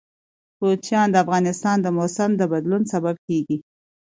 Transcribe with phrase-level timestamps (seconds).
[0.59, 3.57] کوچیان د افغانستان د موسم د بدلون سبب کېږي.